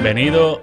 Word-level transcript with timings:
Bienvenido, 0.00 0.60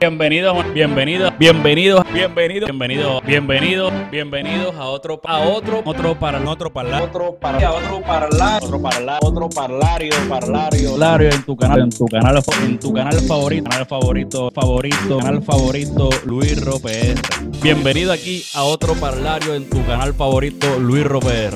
bienvenidos, 0.00 0.64
bienvenidos, 0.72 1.32
bienvenidos, 1.38 2.02
bienvenidos, 2.10 2.66
bienvenidos, 2.66 3.22
bienvenidos, 3.26 3.92
bienvenidos 4.10 4.74
a 4.74 4.84
otro, 4.86 5.20
a 5.22 5.40
otro, 5.40 5.82
otro 5.84 6.18
para 6.18 6.40
otro 6.40 6.72
para 6.72 7.02
otro 7.02 7.36
para 7.38 7.72
otro 7.72 8.00
parlar, 8.00 8.62
otro 8.62 8.80
parlar, 8.80 9.18
otro 9.20 9.50
parlario, 9.50 10.12
parlario, 10.30 10.92
parlario 10.92 11.30
en 11.30 11.42
tu 11.42 11.56
canal, 11.58 11.80
en 11.80 11.90
tu 11.90 12.06
canal, 12.06 12.42
en 12.64 12.78
tu 12.78 12.92
canal 12.94 13.20
favorito, 13.20 13.68
canal 13.68 13.86
favorito, 13.86 14.50
favorito, 14.50 15.18
canal 15.18 15.42
favorito, 15.42 16.08
Luis 16.24 16.64
Roper. 16.64 17.16
Bienvenido 17.62 18.12
aquí 18.12 18.42
a 18.54 18.62
otro 18.62 18.94
parlario 18.94 19.54
en 19.56 19.68
tu 19.68 19.84
canal 19.84 20.14
favorito, 20.14 20.78
Luis 20.80 21.04
Roper. 21.04 21.52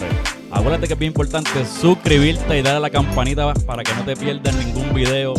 Acuérdate 0.51 0.89
que 0.89 0.93
es 0.93 0.99
bien 0.99 1.11
importante 1.11 1.65
suscribirte 1.65 2.59
y 2.59 2.63
darle 2.63 2.77
a 2.77 2.81
la 2.81 2.91
campanita 2.91 3.55
para 3.67 3.83
que 3.83 3.95
no 3.95 4.05
te 4.05 4.15
pierdas 4.15 4.55
ningún 4.57 4.93
video 4.93 5.33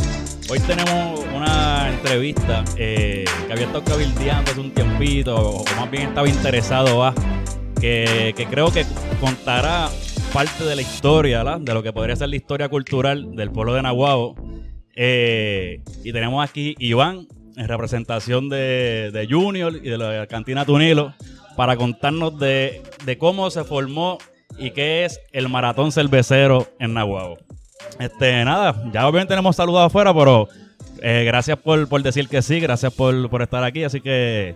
Hoy 0.48 0.60
tenemos 0.60 1.26
una 1.34 1.90
entrevista 1.90 2.64
eh, 2.78 3.26
que 3.48 3.52
había 3.52 3.66
estado 3.66 3.84
cabildeando 3.84 4.52
hace 4.52 4.60
un 4.60 4.72
tiempito, 4.72 5.36
o 5.36 5.66
más 5.76 5.90
bien 5.90 6.10
estaba 6.10 6.30
interesado, 6.30 7.00
¿va? 7.00 7.16
Que, 7.82 8.34
creo 8.52 8.72
que 8.72 8.86
contará 9.20 9.90
parte 10.32 10.64
de 10.64 10.76
la 10.76 10.84
historia, 10.84 11.40
¿verdad? 11.40 11.62
De 11.62 11.74
lo 11.74 11.82
que 11.82 11.92
podría 11.92 12.16
ser 12.16 12.30
la 12.30 12.36
historia 12.36 12.70
cultural 12.70 13.36
del 13.36 13.52
pueblo 13.52 13.74
de 13.74 13.82
Nahuabo. 13.82 14.36
Eh, 14.96 15.82
y 16.04 16.14
tenemos 16.14 16.48
aquí 16.48 16.76
Iván, 16.78 17.28
en 17.58 17.68
representación 17.68 18.48
de, 18.48 19.28
Junior 19.28 19.76
y 19.76 19.90
de 19.90 19.98
la 19.98 20.28
cantina 20.28 20.64
Tunilo, 20.64 21.16
para 21.56 21.76
contarnos 21.76 22.38
de, 22.38 22.84
de 23.04 23.18
cómo 23.18 23.50
se 23.50 23.64
formó 23.64 24.20
y 24.60 24.70
qué 24.72 25.06
es 25.06 25.20
el 25.32 25.50
maratón 25.50 25.92
cervecero 25.92 26.68
en 26.80 26.94
Nahuabo. 26.94 27.45
Este, 28.00 28.44
nada, 28.44 28.84
ya 28.92 29.08
obviamente 29.08 29.32
tenemos 29.32 29.56
saludos 29.56 29.86
afuera, 29.86 30.14
pero 30.14 30.48
eh, 31.02 31.24
gracias 31.26 31.58
por, 31.58 31.88
decir 32.04 32.28
que 32.28 32.42
sí, 32.42 32.60
gracias 32.60 32.94
por, 32.94 33.42
estar 33.42 33.64
aquí. 33.64 33.84
Así 33.84 34.02
que, 34.02 34.56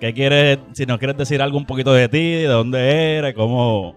¿qué 0.00 0.14
quieres, 0.14 0.58
si 0.72 0.86
nos 0.86 0.98
quieres 0.98 1.16
decir 1.16 1.42
algo 1.42 1.58
un 1.58 1.66
poquito 1.66 1.92
de 1.92 2.08
ti, 2.08 2.32
de 2.32 2.46
dónde 2.46 3.16
eres, 3.18 3.34
cómo, 3.34 3.94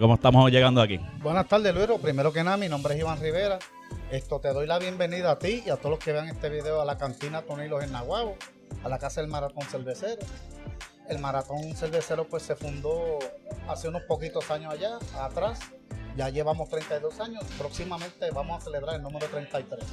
cómo 0.00 0.14
estamos 0.14 0.50
llegando 0.50 0.80
aquí? 0.80 0.98
Buenas 1.22 1.46
tardes, 1.46 1.74
Luis. 1.74 1.88
Primero 2.00 2.32
que 2.32 2.42
nada, 2.42 2.56
mi 2.56 2.68
nombre 2.68 2.94
es 2.94 3.00
Iván 3.00 3.20
Rivera. 3.20 3.58
Esto 4.10 4.40
te 4.40 4.52
doy 4.52 4.66
la 4.66 4.78
bienvenida 4.78 5.32
a 5.32 5.38
ti 5.38 5.62
y 5.66 5.70
a 5.70 5.76
todos 5.76 5.90
los 5.90 5.98
que 5.98 6.12
vean 6.12 6.28
este 6.28 6.48
video 6.48 6.80
a 6.80 6.84
la 6.84 6.96
cantina 6.96 7.42
Tonilos 7.42 7.82
en 7.82 7.92
Nahuabo, 7.92 8.36
a 8.84 8.88
la 8.88 8.98
casa 8.98 9.20
del 9.20 9.28
Maratón 9.28 9.64
Cervecero. 9.64 10.24
El 11.08 11.18
Maratón 11.18 11.74
Cervecero 11.74 12.24
pues 12.24 12.44
se 12.44 12.56
fundó 12.56 13.18
hace 13.68 13.88
unos 13.88 14.02
poquitos 14.02 14.50
años 14.50 14.72
allá, 14.72 14.98
atrás, 15.20 15.60
ya 16.16 16.30
llevamos 16.30 16.68
32 16.68 17.20
años. 17.20 17.44
Próximamente 17.58 18.30
vamos 18.30 18.58
a 18.58 18.64
celebrar 18.64 18.96
el 18.96 19.02
número 19.02 19.26
33. 19.26 19.84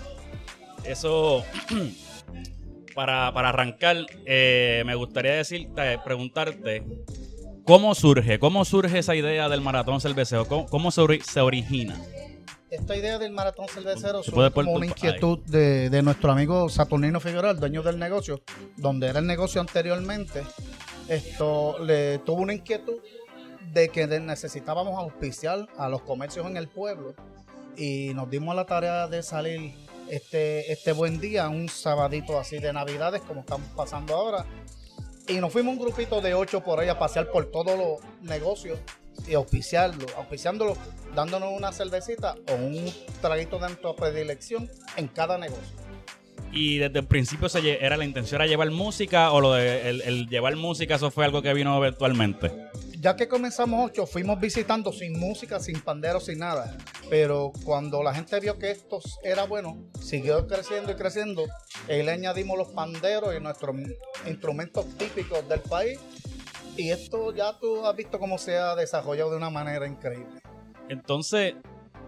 Eso, 0.85 1.43
para, 2.95 3.27
arrancar, 3.27 3.97
eh, 4.25 4.83
me 4.85 4.95
gustaría 4.95 5.33
decirte, 5.33 5.99
preguntarte, 6.03 6.83
¿cómo 7.65 7.95
surge? 7.95 8.39
¿Cómo 8.39 8.65
surge 8.65 8.99
esa 8.99 9.15
idea 9.15 9.49
del 9.49 9.61
maratón 9.61 10.01
cervecero? 10.01 10.45
¿Cómo, 10.45 10.91
se, 10.91 11.01
origina? 11.41 11.99
Esta 12.69 12.95
idea 12.95 13.19
del 13.19 13.31
maratón 13.31 13.67
cervecero 13.67 14.23
surge 14.23 14.51
como 14.51 14.73
una 14.73 14.85
inquietud 14.85 15.39
de, 15.45 15.89
de, 15.89 16.01
nuestro 16.01 16.31
amigo 16.31 16.69
Saturnino 16.69 17.19
Figueroa, 17.19 17.51
el 17.51 17.59
dueño 17.59 17.83
del 17.83 17.99
negocio, 17.99 18.41
donde 18.77 19.07
era 19.07 19.19
el 19.19 19.27
negocio 19.27 19.61
anteriormente. 19.61 20.43
Esto 21.07 21.77
le 21.79 22.19
tuvo 22.19 22.41
una 22.41 22.53
inquietud 22.53 22.95
de 23.71 23.89
que 23.89 24.07
necesitábamos 24.07 24.99
auspiciar 24.99 25.67
a 25.77 25.89
los 25.89 26.01
comercios 26.01 26.45
en 26.47 26.57
el 26.57 26.67
pueblo 26.67 27.15
y 27.77 28.13
nos 28.13 28.29
dimos 28.29 28.55
la 28.55 28.65
tarea 28.65 29.07
de 29.07 29.23
salir 29.23 29.73
este, 30.09 30.71
este 30.71 30.91
buen 30.91 31.19
día, 31.19 31.49
un 31.49 31.69
sabadito 31.69 32.39
así 32.39 32.59
de 32.59 32.73
navidades 32.73 33.21
como 33.21 33.41
estamos 33.41 33.67
pasando 33.75 34.15
ahora. 34.15 34.45
Y 35.27 35.35
nos 35.35 35.53
fuimos 35.53 35.73
un 35.73 35.79
grupito 35.79 36.21
de 36.21 36.33
ocho 36.33 36.61
por 36.61 36.79
ahí 36.79 36.89
a 36.89 36.99
pasear 36.99 37.31
por 37.31 37.49
todos 37.49 37.77
los 37.77 38.21
negocios 38.21 38.77
y 39.27 39.35
auspiciarlo, 39.35 40.05
auspiciándolo, 40.17 40.75
dándonos 41.15 41.53
una 41.55 41.71
cervecita 41.71 42.35
o 42.49 42.55
un 42.55 42.91
traguito 43.21 43.57
de 43.57 43.67
nuestra 43.67 43.95
predilección 43.95 44.69
en 44.97 45.07
cada 45.07 45.37
negocio. 45.37 45.77
Y 46.51 46.77
desde 46.77 46.99
el 46.99 47.07
principio 47.07 47.49
se, 47.49 47.83
era 47.83 47.97
la 47.97 48.05
intención 48.05 48.41
era 48.41 48.47
llevar 48.47 48.69
música 48.69 49.31
o 49.31 49.41
lo 49.41 49.53
de 49.53 49.89
el 49.89 50.27
llevar 50.27 50.55
música, 50.55 50.95
eso 50.95 51.09
fue 51.09 51.25
algo 51.25 51.41
que 51.41 51.53
vino 51.53 51.75
eventualmente 51.77 52.51
ya 53.03 53.17
que 53.17 53.27
comenzamos 53.27 53.91
ocho, 53.91 54.05
fuimos 54.05 54.39
visitando 54.39 54.93
sin 54.93 55.19
música, 55.19 55.59
sin 55.59 55.81
panderos, 55.81 56.25
sin 56.25 56.39
nada. 56.39 56.77
Pero 57.09 57.51
cuando 57.65 58.01
la 58.01 58.13
gente 58.13 58.39
vio 58.39 58.57
que 58.57 58.71
esto 58.71 59.01
era 59.23 59.43
bueno, 59.43 59.89
siguió 59.99 60.47
creciendo 60.47 60.93
y 60.93 60.95
creciendo. 60.95 61.43
Y 61.89 62.01
le 62.01 62.11
añadimos 62.11 62.57
los 62.57 62.69
panderos 62.69 63.35
y 63.35 63.41
nuestros 63.41 63.75
instrumentos 64.25 64.85
típicos 64.97 65.45
del 65.49 65.59
país. 65.59 65.99
Y 66.77 66.91
esto 66.91 67.35
ya 67.35 67.59
tú 67.59 67.85
has 67.85 67.93
visto 67.93 68.17
cómo 68.19 68.37
se 68.37 68.57
ha 68.57 68.73
desarrollado 68.73 69.31
de 69.31 69.35
una 69.35 69.49
manera 69.49 69.85
increíble. 69.85 70.41
Entonces, 70.87 71.55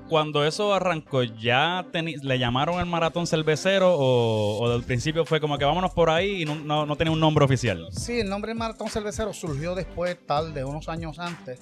cuando 0.07 0.45
eso 0.45 0.73
arrancó, 0.73 1.23
¿ya 1.23 1.85
le 1.93 2.39
llamaron 2.39 2.79
el 2.79 2.85
maratón 2.85 3.25
cervecero 3.27 3.95
o, 3.95 4.59
o, 4.59 4.69
del 4.69 4.83
principio 4.83 5.25
fue 5.25 5.39
como 5.39 5.57
que 5.57 5.66
vámonos 5.66 5.91
por 5.91 6.09
ahí 6.09 6.43
y 6.43 6.45
no, 6.45 6.95
tenía 6.95 7.11
un 7.11 7.19
nombre 7.19 7.43
oficial? 7.45 7.88
Sí, 7.91 8.19
el 8.19 8.29
nombre 8.29 8.53
maratón 8.53 8.89
cervecero 8.89 9.33
surgió 9.33 9.73
después, 9.75 10.17
tal, 10.25 10.53
de 10.53 10.63
unos 10.63 10.89
años 10.89 11.19
antes. 11.19 11.59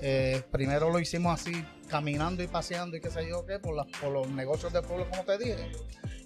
Eh, 0.00 0.42
primero 0.50 0.90
lo 0.90 0.98
hicimos 0.98 1.40
así, 1.40 1.64
caminando 1.88 2.42
y 2.42 2.46
paseando 2.46 2.96
y 2.96 3.00
qué 3.00 3.10
sé 3.10 3.28
yo 3.28 3.44
qué, 3.46 3.58
por, 3.58 3.74
por 4.00 4.12
los 4.12 4.28
negocios 4.28 4.72
del 4.72 4.82
pueblo, 4.82 5.06
como 5.10 5.24
te 5.24 5.38
dije. 5.38 5.70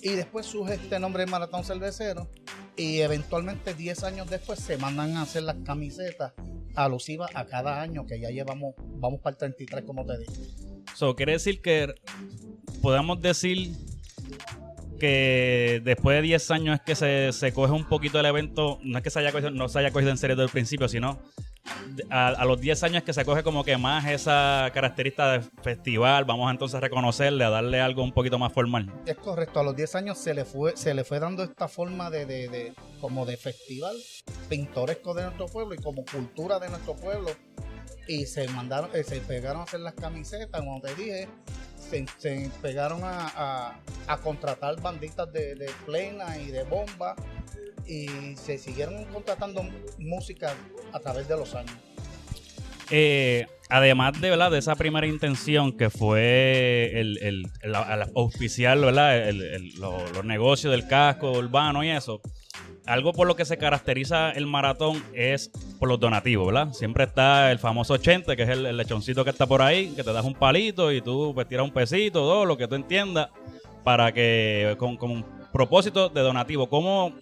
Y 0.03 0.10
después 0.10 0.47
surge 0.47 0.75
este 0.75 0.99
nombre 1.00 1.26
maratón 1.26 1.65
cervecero 1.65 2.28
y 2.76 3.00
eventualmente 3.00 3.75
10 3.75 4.05
años 4.05 4.31
después 4.31 4.60
se 4.60 4.78
mandan 4.78 5.16
a 5.16 5.22
hacer 5.22 5.43
las 5.43 5.56
camisetas 5.65 6.32
alusivas 6.75 7.31
a 7.34 7.47
cada 7.47 7.81
año 7.81 8.06
que 8.06 8.21
ya 8.21 8.31
llevamos, 8.31 8.75
vamos 8.78 9.21
para 9.21 9.34
el 9.34 9.38
33 9.38 9.84
como 9.84 10.05
te 10.05 10.19
dije. 10.19 10.75
So, 10.97 11.15
quiere 11.15 11.33
decir 11.33 11.61
que 11.61 11.95
podemos 12.81 13.21
decir 13.21 13.77
que 14.99 15.83
después 15.84 16.17
de 16.17 16.23
10 16.23 16.51
años 16.53 16.77
es 16.77 16.81
que 16.87 16.95
se, 16.95 17.34
se, 17.34 17.53
coge 17.53 17.75
un 17.75 17.87
poquito 17.87 18.19
el 18.19 18.25
evento, 18.25 18.79
no 18.83 18.97
es 18.97 19.05
que 19.05 19.11
se 19.11 19.19
haya 19.19 19.31
cogido, 19.31 19.51
no 19.51 19.69
se 19.69 19.79
haya 19.79 19.91
cogido 19.91 20.11
en 20.11 20.17
serio 20.17 20.37
desde 20.37 20.47
el 20.47 20.51
principio, 20.51 20.89
sino 20.89 21.19
a, 22.09 22.43
los 22.47 22.59
10 22.62 22.83
años 22.85 22.97
es 22.97 23.03
que 23.03 23.12
se 23.12 23.27
coge 23.27 23.43
como 23.43 23.62
que 23.62 23.77
más 23.77 24.06
esa 24.06 24.71
característica 24.73 25.33
de 25.33 25.41
festival, 25.62 26.25
vamos 26.25 26.51
entonces 26.51 26.77
a 26.77 26.81
reconocerle, 26.81 27.45
a 27.45 27.51
darle 27.51 27.79
algo 27.79 28.03
un 28.03 28.12
poquito 28.12 28.39
más 28.39 28.55
formal. 28.55 28.91
Es 29.05 29.17
correcto, 29.17 29.61
a 29.61 29.65
los 29.65 29.77
10 29.77 29.97
años 29.97 30.17
se 30.17 30.33
le 30.33 30.47
fue, 30.47 30.79
se 30.79 30.95
le 30.95 31.05
fue 31.05 31.21
dando 31.21 31.43
esta 31.43 31.69
forma 31.69 32.09
de, 32.09 32.25
de 32.25 32.73
como 33.03 33.27
de 33.27 33.37
festival 33.37 33.97
pintoresco 34.49 35.12
de 35.12 35.25
nuestro 35.25 35.45
pueblo 35.45 35.75
y 35.75 35.79
como 35.79 36.06
cultura 36.06 36.59
de 36.59 36.71
nuestro 36.71 36.97
pueblo 36.97 37.33
y 38.07 38.27
se 38.27 38.49
mandaron, 38.49 38.91
eh, 38.95 39.03
se 39.03 39.21
pegaron 39.21 39.61
a 39.61 39.65
hacer 39.65 39.81
las 39.81 39.95
camisetas, 39.95 40.61
como 40.61 40.81
te 40.81 40.95
dije, 40.95 41.29
se, 41.79 42.51
pegaron 42.63 43.01
a, 43.03 43.81
contratar 44.23 44.81
banditas 44.81 45.33
de, 45.33 45.55
de, 45.55 45.71
plena 45.85 46.39
y 46.39 46.47
de 46.47 46.65
bomba 46.65 47.15
y 47.87 48.35
se 48.37 48.59
siguieron 48.59 49.05
contratando 49.07 49.65
música 49.99 50.55
a 50.93 51.01
través 51.01 51.29
de 51.29 51.37
los 51.37 51.55
años. 51.55 51.75
Eh, 52.91 53.47
además 53.69 54.21
de, 54.21 54.31
¿verdad? 54.31 54.51
de 54.51 54.59
esa 54.59 54.77
primera 54.77 55.07
intención 55.07 55.77
que 55.77 55.91
fue 55.91 56.93
el, 56.95 57.19
el, 57.19 57.75
auspiciar 58.15 58.79
los 58.79 60.25
negocios 60.25 60.71
del 60.71 60.87
casco 60.87 61.33
urbano 61.33 61.83
y 61.83 61.91
eso, 61.91 62.21
algo 62.87 63.13
por 63.13 63.27
lo 63.27 63.37
que 63.37 63.45
se 63.45 63.59
caracteriza 63.59 64.31
el 64.31 64.47
maratón 64.47 65.03
es 65.13 65.51
por 65.79 65.89
los 65.89 65.99
donativos, 65.99 66.47
¿verdad? 66.47 66.73
Siempre 66.73 67.05
está 67.05 67.51
el 67.51 67.59
famoso 67.59 67.95
80, 67.95 68.37
que 68.37 68.43
es 68.43 68.49
el, 68.49 68.77
lechoncito 68.77 69.25
que 69.25 69.31
está 69.31 69.47
por 69.47 69.63
ahí, 69.63 69.89
que 69.95 70.05
te 70.05 70.13
das 70.13 70.25
un 70.25 70.35
palito 70.35 70.93
y 70.93 71.01
tú 71.01 71.33
pues 71.35 71.49
tiras 71.49 71.65
un 71.65 71.73
pesito, 71.73 72.21
todo 72.21 72.45
lo 72.45 72.57
que 72.57 72.69
tú 72.69 72.75
entiendas, 72.75 73.29
para 73.85 74.13
que, 74.13 74.75
con, 74.79 74.97
con 74.97 75.25
propósito 75.53 76.09
de 76.09 76.21
donativo. 76.21 76.69
¿Cómo, 76.69 77.13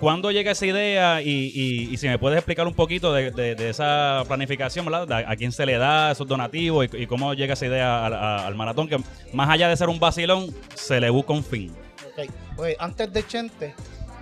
¿Cuándo 0.00 0.30
llega 0.30 0.52
esa 0.52 0.64
idea? 0.64 1.20
Y, 1.20 1.94
si 1.98 2.08
me 2.08 2.18
puedes 2.18 2.38
explicar 2.38 2.66
un 2.66 2.72
poquito 2.72 3.12
de, 3.12 3.68
esa 3.68 4.24
planificación, 4.26 4.86
¿verdad? 4.86 5.24
¿A 5.26 5.36
quién 5.36 5.52
se 5.52 5.66
le 5.66 5.76
da 5.76 6.12
esos 6.12 6.26
donativos 6.26 6.88
y, 6.90 7.06
cómo 7.06 7.34
llega 7.34 7.52
esa 7.52 7.66
idea 7.66 8.06
al, 8.46 8.54
maratón? 8.54 8.88
Que 8.88 8.96
más 9.34 9.50
allá 9.50 9.68
de 9.68 9.76
ser 9.76 9.90
un 9.90 10.00
vacilón, 10.00 10.54
se 10.74 11.00
le 11.00 11.10
busca 11.10 11.34
un 11.34 11.44
fin. 11.44 11.70
Ok, 12.06 12.32
pues 12.56 12.76
antes 12.78 13.12
de 13.12 13.26
Chente, 13.26 13.74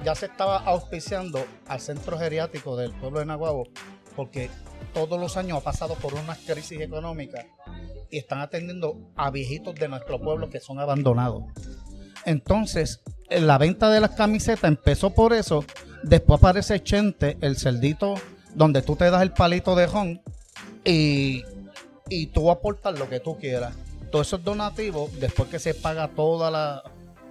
ya 0.04 0.14
se 0.14 0.26
estaba 0.26 0.58
auspiciando 0.58 1.44
al 1.66 1.80
centro 1.80 2.18
geriátrico 2.18 2.76
del 2.76 2.92
pueblo 2.92 3.20
de 3.20 3.26
Naguabo, 3.26 3.68
porque 4.16 4.50
todos 4.94 5.20
los 5.20 5.36
años 5.36 5.58
ha 5.58 5.64
pasado 5.64 5.94
por 5.94 6.14
una 6.14 6.36
crisis 6.36 6.80
económica 6.80 7.46
y 8.10 8.18
están 8.18 8.40
atendiendo 8.40 8.96
a 9.16 9.30
viejitos 9.30 9.74
de 9.74 9.88
nuestro 9.88 10.20
pueblo 10.20 10.48
que 10.50 10.60
son 10.60 10.78
abandonados. 10.78 11.44
Entonces, 12.24 13.00
la 13.30 13.58
venta 13.58 13.90
de 13.90 14.00
las 14.00 14.10
camisetas 14.10 14.64
empezó 14.64 15.10
por 15.10 15.32
eso. 15.32 15.64
Después 16.02 16.38
aparece 16.38 16.82
Chente, 16.82 17.36
el 17.40 17.56
cerdito, 17.56 18.14
donde 18.54 18.82
tú 18.82 18.96
te 18.96 19.10
das 19.10 19.22
el 19.22 19.32
palito 19.32 19.74
de 19.74 19.86
ron 19.86 20.22
y, 20.84 21.44
y 22.08 22.26
tú 22.28 22.50
aportas 22.50 22.98
lo 22.98 23.08
que 23.08 23.20
tú 23.20 23.36
quieras. 23.38 23.74
Todos 24.10 24.28
esos 24.28 24.42
donativos, 24.42 25.18
después 25.20 25.48
que 25.50 25.58
se 25.58 25.74
paga 25.74 26.08
toda 26.08 26.50
la, 26.50 26.82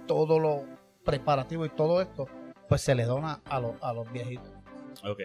todo 0.06 0.38
lo, 0.38 0.64
preparativos 1.08 1.68
y 1.68 1.70
todo 1.70 2.02
esto, 2.02 2.28
pues 2.68 2.82
se 2.82 2.94
le 2.94 3.04
dona 3.04 3.40
a, 3.44 3.60
los, 3.60 3.72
a 3.82 3.92
los 3.92 4.10
viejitos. 4.12 4.48
Ok. 5.04 5.20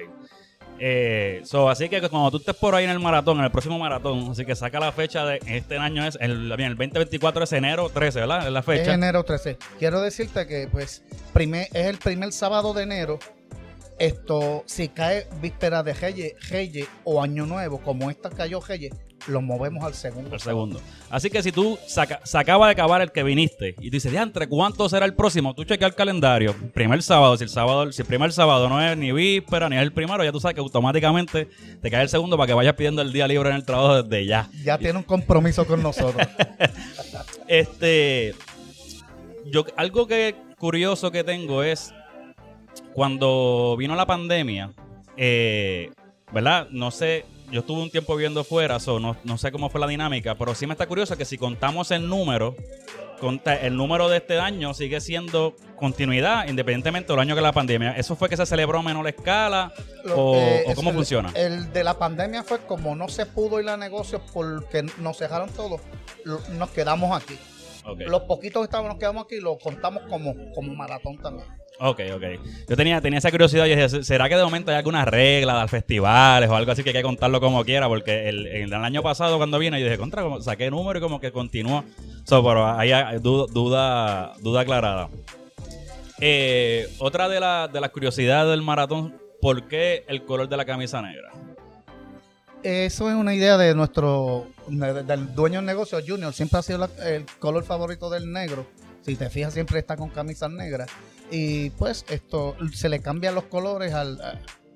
Eh, 0.80 1.42
so, 1.44 1.70
así 1.70 1.88
que 1.88 2.02
cuando 2.10 2.32
tú 2.32 2.38
estés 2.38 2.56
por 2.56 2.74
ahí 2.74 2.84
en 2.86 2.90
el 2.90 3.00
maratón, 3.00 3.38
en 3.38 3.46
el 3.46 3.52
próximo 3.52 3.78
maratón, 3.78 4.32
así 4.32 4.46
que 4.46 4.56
saca 4.56 4.80
la 4.80 4.92
fecha 4.92 5.26
de 5.26 5.40
este 5.46 5.78
año 5.78 6.06
es 6.06 6.18
el, 6.20 6.52
el 6.52 6.76
2024 6.76 7.44
es 7.44 7.54
enero 7.54 7.90
13, 7.90 8.22
¿verdad? 8.22 8.48
Es 8.48 8.54
la 8.54 8.64
fecha. 8.64 8.82
Es 8.82 8.88
enero 8.88 9.24
13. 9.24 9.58
Quiero 9.78 10.02
decirte 10.02 10.48
que 10.48 10.68
pues 10.72 11.04
primer, 11.32 11.68
es 11.74 11.88
el 11.88 11.98
primer 11.98 12.32
sábado 12.32 12.74
de 12.74 12.84
enero. 12.84 13.20
Esto, 14.00 14.64
si 14.66 14.90
cae 14.90 15.28
víspera 15.42 15.84
de 15.84 15.94
Reyes, 15.94 16.88
o 17.04 17.22
Año 17.22 17.46
Nuevo, 17.46 17.80
como 17.80 18.10
esta 18.10 18.30
cayó 18.32 18.60
Reyes, 18.60 18.94
lo 19.28 19.42
movemos 19.42 19.84
al 19.84 19.94
segundo. 19.94 20.34
Al 20.34 20.40
segundo. 20.40 20.82
Así 21.10 21.30
que 21.30 21.44
si 21.44 21.52
tú 21.52 21.78
saca, 21.88 22.20
se 22.24 22.38
acaba 22.38 22.68
de 22.68 22.74
acabar 22.74 23.02
el 23.02 23.12
que 23.12 23.24
viniste 23.24 23.76
y 23.80 23.90
dices, 23.90 24.14
entre 24.14 24.48
¿cuánto 24.48 24.88
será 24.90 25.06
el 25.06 25.14
próximo? 25.16 25.54
Tú 25.54 25.64
chequeas 25.64 25.92
el 25.92 25.96
calendario, 25.96 26.56
primer 26.74 27.02
sábado, 27.04 27.38
si 27.38 27.44
el 27.44 27.50
sábado, 27.50 27.92
si 27.92 28.02
el 28.02 28.08
primer 28.08 28.32
sábado 28.32 28.70
no 28.70 28.82
es 28.82 28.98
ni 28.98 29.12
víspera 29.12 29.70
ni 29.70 29.76
es 29.76 29.82
el 29.82 29.94
primero, 29.94 30.24
ya 30.24 30.32
tú 30.32 30.40
sabes 30.40 30.56
que 30.56 30.62
automáticamente 30.62 31.48
te 31.82 31.92
cae 31.92 32.04
el 32.04 32.10
segundo 32.10 32.38
para 32.38 32.48
que 32.48 32.54
vayas 32.54 32.74
pidiendo 32.76 33.02
el 33.02 33.14
día 33.14 33.28
libre 33.28 33.50
en 33.50 33.56
el 33.56 33.66
trabajo 33.66 34.04
desde 34.04 34.26
ya. 34.26 34.50
Ya 34.64 34.78
tiene 34.78 34.98
un 34.98 35.04
compromiso 35.04 35.66
con 35.66 35.82
nosotros. 35.82 36.28
este, 37.48 38.36
yo 39.46 39.66
algo 39.76 40.08
que 40.08 40.36
curioso 40.58 41.12
que 41.12 41.24
tengo 41.24 41.64
es 41.64 41.94
cuando 42.94 43.76
vino 43.78 43.96
la 43.96 44.06
pandemia, 44.06 44.72
eh, 45.18 45.92
¿verdad? 46.32 46.68
No 46.72 46.92
sé, 46.92 47.26
yo 47.54 47.60
estuve 47.60 47.84
un 47.84 47.92
tiempo 47.92 48.16
viviendo 48.16 48.44
fuera, 48.44 48.80
so 48.80 49.00
no, 49.00 49.16
no, 49.24 49.38
sé 49.38 49.52
cómo 49.52 49.70
fue 49.70 49.80
la 49.80 49.86
dinámica, 49.86 50.34
pero 50.34 50.56
sí 50.56 50.66
me 50.66 50.74
está 50.74 50.88
curioso 50.88 51.16
que 51.16 51.24
si 51.24 51.38
contamos 51.38 51.92
el 51.92 52.10
número, 52.10 52.56
el 53.62 53.78
número 53.78 54.10
de 54.10 54.18
este 54.18 54.40
año 54.40 54.74
sigue 54.74 55.00
siendo 55.00 55.56
continuidad, 55.76 56.48
independientemente 56.48 57.14
del 57.14 57.20
año 57.20 57.36
que 57.36 57.42
la 57.42 57.52
pandemia. 57.52 57.92
¿Eso 57.92 58.16
fue 58.16 58.28
que 58.28 58.36
se 58.36 58.46
celebró 58.48 58.80
a 58.80 58.82
menor 58.82 59.08
escala 59.08 59.72
o, 60.16 60.36
eh, 60.36 60.66
cómo 60.74 60.92
funciona? 60.92 61.32
El 61.36 61.72
de 61.72 61.84
la 61.84 61.98
pandemia 62.00 62.44
fue 62.44 62.58
como 62.60 62.96
no 62.96 63.08
se 63.08 63.28
pudo 63.28 63.62
ir 63.62 63.70
a 63.70 63.78
negocios 63.78 64.24
porque 64.34 64.84
nos 64.98 65.18
cerraron 65.18 65.50
todos, 65.52 65.80
nos 66.26 66.70
quedamos 66.72 67.16
aquí. 67.16 67.38
Los 68.08 68.22
poquitos 68.24 68.62
que 68.62 68.66
estábamos, 68.66 68.94
nos 68.94 69.00
quedamos 69.00 69.26
aquí, 69.26 69.40
lo 69.40 69.58
contamos 69.58 70.04
como, 70.10 70.34
como 70.54 70.74
maratón 70.76 71.18
también. 71.18 71.48
Ok, 71.80 72.02
ok. 72.16 72.24
Yo 72.70 72.78
tenía, 72.78 73.02
tenía 73.02 73.20
esa 73.20 73.32
curiosidad 73.32 73.66
y 73.66 73.76
dije, 73.76 74.04
¿será 74.04 74.30
que 74.30 74.36
de 74.36 74.44
momento 74.44 74.72
hay 74.72 74.78
alguna 74.78 75.06
regla 75.06 75.62
de 75.62 75.68
festivales 75.68 76.50
o 76.50 76.56
algo 76.56 76.72
así 76.72 76.84
que 76.84 76.90
hay 76.90 76.96
que 76.96 77.02
contarlo 77.02 77.42
como 77.42 77.64
quiera? 77.66 77.88
Porque 77.88 78.30
el, 78.30 78.48
el, 78.48 78.74
año 78.74 79.02
pasado 79.02 79.38
cuando 79.38 79.58
vine 79.60 79.80
yo 79.80 79.86
dije, 79.86 79.98
contra, 79.98 80.22
como, 80.22 80.40
saqué 80.42 80.70
número 80.70 81.00
y 81.00 81.02
como 81.02 81.20
que 81.20 81.32
continuó. 81.32 81.84
So, 82.26 82.44
pero 82.44 82.68
ahí 82.68 82.92
hay 82.92 83.20
duda, 83.20 84.34
duda, 84.40 84.62
aclarada. 84.62 85.10
Eh, 86.22 86.88
otra 87.00 87.28
de, 87.28 87.36
de 87.36 87.82
las 87.82 87.90
curiosidades 87.90 88.52
del 88.52 88.62
maratón, 88.62 89.20
¿por 89.42 89.68
qué 89.68 90.06
el 90.08 90.24
color 90.24 90.48
de 90.48 90.58
la 90.58 90.66
camisa 90.66 91.02
negra? 91.02 91.32
Eso 92.64 93.10
es 93.10 93.16
una 93.16 93.34
idea 93.34 93.58
de 93.58 93.76
nuestro, 93.76 94.48
del 94.68 95.36
dueño 95.36 95.58
del 95.58 95.66
negocio, 95.66 96.00
Junior. 96.06 96.34
Siempre 96.34 96.60
ha 96.60 96.62
sido 96.62 96.90
el 97.04 97.26
color 97.40 97.66
favorito 97.66 98.10
del 98.10 98.32
negro. 98.32 98.66
Si 99.02 99.18
te 99.18 99.30
fijas, 99.30 99.54
siempre 99.54 99.80
está 99.80 99.98
con 99.98 100.10
camisas 100.10 100.50
negras. 100.50 100.90
Y 101.30 101.72
pues 101.72 102.06
esto 102.08 102.56
se 102.74 102.88
le 102.88 103.02
cambian 103.02 103.36
los 103.36 103.46
colores 103.46 103.94
al, 103.94 104.18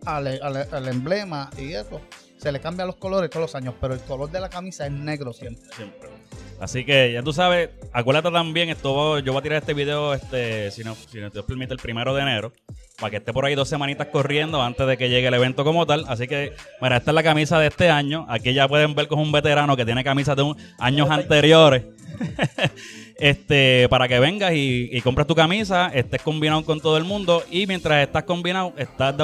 al, 0.06 0.88
emblema 0.90 1.50
y 1.58 1.74
eso. 1.74 2.02
Se 2.38 2.52
le 2.52 2.60
cambian 2.60 2.88
los 2.88 2.98
colores 2.98 3.30
todos 3.30 3.44
los 3.44 3.56
años, 3.56 3.74
pero 3.80 3.94
el 3.94 4.02
color 4.02 4.30
de 4.32 4.42
la 4.42 4.50
camisa 4.50 4.86
es 4.86 4.92
negro 4.92 5.32
siempre. 5.32 5.64
Siempre. 5.74 6.10
Así 6.60 6.84
que 6.84 7.14
ya 7.14 7.22
tú 7.22 7.34
sabes, 7.34 7.70
acuérdate 7.94 8.32
también, 8.32 8.70
esto 8.70 9.20
yo 9.20 9.32
voy 9.32 9.40
a 9.40 9.44
tirar 9.44 9.60
este 9.60 9.74
video, 9.76 10.14
este, 10.14 10.72
si 10.72 10.84
no, 10.84 10.96
si 10.96 11.20
no 11.20 11.30
te 11.30 11.44
permite, 11.44 11.74
el 11.74 11.80
primero 11.80 12.16
de 12.16 12.24
enero, 12.24 12.52
para 13.00 13.12
que 13.12 13.18
esté 13.18 13.32
por 13.32 13.46
ahí 13.46 13.54
dos 13.54 13.70
semanitas 13.70 14.08
corriendo 14.08 14.62
antes 14.62 14.88
de 14.88 14.98
que 14.98 15.10
llegue 15.10 15.28
el 15.28 15.34
evento 15.36 15.64
como 15.64 15.86
tal. 15.86 16.06
Así 16.08 16.28
que, 16.28 16.54
mira, 16.82 16.98
esta 16.98 17.12
es 17.12 17.16
la 17.16 17.24
camisa 17.24 17.60
de 17.60 17.68
este 17.68 17.90
año. 17.90 18.26
Aquí 18.28 18.54
ya 18.54 18.68
pueden 18.68 18.96
ver 18.96 19.08
con 19.08 19.20
un 19.20 19.32
veterano 19.32 19.78
que 19.78 19.86
tiene 19.86 20.04
camisas 20.04 20.36
de 20.36 20.42
un, 20.42 20.58
años 20.80 21.10
anteriores. 21.12 21.84
este, 23.20 23.88
para 23.90 24.08
que 24.08 24.20
vengas 24.20 24.54
y, 24.56 25.00
compres 25.02 25.28
tu 25.28 25.36
camisa, 25.36 25.90
estés 25.94 26.22
combinado 26.22 26.64
con 26.66 26.80
todo 26.80 26.98
el 26.98 27.04
mundo 27.04 27.44
y 27.52 27.68
mientras 27.68 28.06
estás 28.06 28.24
combinado, 28.24 28.74
estás, 28.78 29.16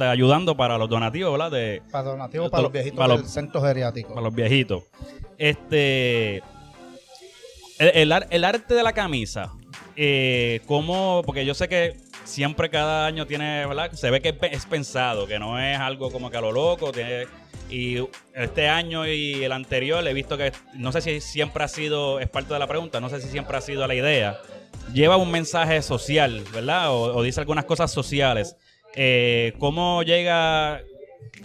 ayudando 0.00 0.56
para 0.56 0.76
los 0.76 0.90
donativos, 0.90 1.32
¿verdad? 1.32 1.50
De, 1.50 1.82
para 1.90 2.10
donativos 2.10 2.50
para 2.50 2.62
los 2.64 2.72
viejitos 2.72 2.98
para 2.98 3.16
del 3.16 3.26
centro 3.26 3.62
geriátrico. 3.62 4.10
Para 4.10 4.22
los 4.22 4.34
viejitos. 4.34 4.84
Este, 5.38 6.42
el, 7.90 8.44
arte 8.44 8.74
de 8.74 8.82
la 8.82 8.92
camisa, 8.92 9.52
eh, 9.96 10.60
¿cómo? 10.66 11.22
Porque 11.24 11.44
yo 11.44 11.54
sé 11.54 11.68
que 11.68 11.96
siempre 12.24 12.70
cada 12.70 13.06
año 13.06 13.26
tiene, 13.26 13.66
¿verdad? 13.66 13.92
Se 13.92 14.10
ve 14.10 14.20
que 14.20 14.36
es 14.50 14.66
pensado, 14.66 15.26
que 15.26 15.38
no 15.38 15.58
es 15.58 15.78
algo 15.78 16.10
como 16.10 16.30
que 16.30 16.36
a 16.36 16.40
lo 16.40 16.52
loco, 16.52 16.92
tiene 16.92 17.26
y 17.72 17.96
este 18.34 18.68
año 18.68 19.06
y 19.06 19.44
el 19.44 19.52
anterior 19.52 20.06
he 20.06 20.12
visto 20.12 20.36
que, 20.36 20.52
no 20.74 20.92
sé 20.92 21.00
si 21.00 21.20
siempre 21.22 21.64
ha 21.64 21.68
sido, 21.68 22.20
es 22.20 22.28
parte 22.28 22.52
de 22.52 22.58
la 22.58 22.66
pregunta, 22.66 23.00
no 23.00 23.08
sé 23.08 23.20
si 23.20 23.28
siempre 23.28 23.56
ha 23.56 23.62
sido 23.62 23.86
la 23.86 23.94
idea, 23.94 24.38
lleva 24.92 25.16
un 25.16 25.30
mensaje 25.30 25.80
social, 25.80 26.44
¿verdad? 26.52 26.94
O, 26.94 27.22
dice 27.22 27.40
algunas 27.40 27.64
cosas 27.64 27.90
sociales. 27.90 28.56
Eh, 28.94 29.54
¿Cómo 29.58 30.02
llega, 30.02 30.82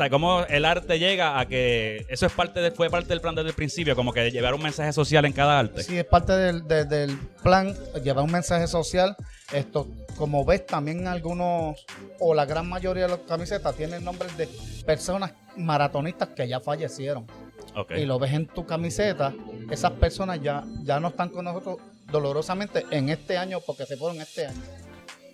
cómo 0.09 0.45
el 0.45 0.65
arte 0.65 0.99
llega 0.99 1.39
a 1.39 1.47
que 1.47 2.05
eso 2.09 2.25
es 2.25 2.31
parte 2.31 2.59
de, 2.59 2.71
fue 2.71 2.89
parte 2.89 3.09
del 3.09 3.21
plan 3.21 3.35
desde 3.35 3.49
el 3.49 3.55
principio, 3.55 3.95
como 3.95 4.13
que 4.13 4.29
llevar 4.31 4.53
un 4.53 4.61
mensaje 4.61 4.93
social 4.93 5.25
en 5.25 5.33
cada 5.33 5.59
arte? 5.59 5.83
Sí, 5.83 5.97
es 5.97 6.05
parte 6.05 6.33
del, 6.33 6.67
del 6.67 7.17
plan, 7.43 7.75
llevar 8.03 8.23
un 8.23 8.31
mensaje 8.31 8.67
social. 8.67 9.15
Esto, 9.51 9.87
como 10.17 10.43
ves, 10.45 10.65
también 10.65 11.07
algunos, 11.07 11.85
o 12.19 12.33
la 12.33 12.45
gran 12.45 12.67
mayoría 12.67 13.03
de 13.03 13.09
las 13.09 13.19
camisetas 13.19 13.75
tienen 13.75 14.03
nombres 14.03 14.35
de 14.37 14.47
personas 14.85 15.31
maratonistas 15.55 16.29
que 16.29 16.47
ya 16.47 16.59
fallecieron. 16.59 17.25
Y 17.95 18.05
lo 18.05 18.17
ves 18.17 18.33
en 18.33 18.47
tu 18.47 18.65
camiseta, 18.65 19.33
esas 19.69 19.91
personas 19.91 20.41
ya, 20.41 20.63
ya 20.83 20.99
no 20.99 21.09
están 21.09 21.29
con 21.29 21.45
nosotros 21.45 21.77
dolorosamente 22.11 22.85
en 22.89 23.09
este 23.09 23.37
año 23.37 23.59
porque 23.65 23.85
se 23.85 23.97
fueron 23.97 24.19
este 24.19 24.47
año. 24.47 24.61